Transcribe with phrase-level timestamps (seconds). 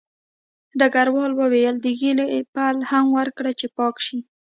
[0.79, 4.19] ډګروال وویل د ږیرې پل هم ورکړه چې پاک شي